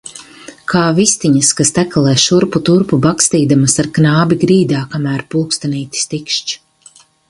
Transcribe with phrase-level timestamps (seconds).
[0.71, 6.61] Kā vistiņas, kas tekalē šurpu turpu, bakstīdamas ar knābi grīdā, kamēr pulkstenītis tikšķ.